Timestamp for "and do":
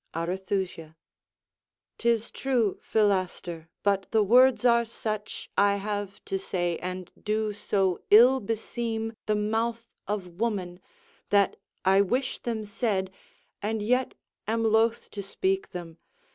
6.79-7.53